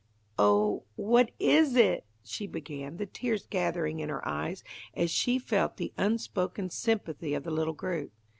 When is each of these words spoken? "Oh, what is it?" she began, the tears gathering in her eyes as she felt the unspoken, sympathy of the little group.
"Oh, 0.39 0.83
what 0.95 1.29
is 1.37 1.75
it?" 1.75 2.05
she 2.23 2.47
began, 2.47 2.97
the 2.97 3.05
tears 3.05 3.45
gathering 3.45 3.99
in 3.99 4.09
her 4.09 4.27
eyes 4.27 4.63
as 4.95 5.11
she 5.11 5.37
felt 5.37 5.77
the 5.77 5.93
unspoken, 5.95 6.71
sympathy 6.71 7.35
of 7.35 7.43
the 7.43 7.51
little 7.51 7.75
group. 7.75 8.11